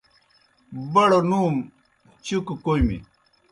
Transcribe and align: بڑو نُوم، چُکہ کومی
بڑو 0.93 1.19
نُوم، 1.29 1.55
چُکہ 2.25 2.55
کومی 2.63 2.97